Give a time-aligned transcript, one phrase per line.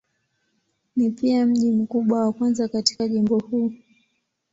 [0.95, 3.73] Ni pia mji mkubwa wa kwanza katika jimbo huu.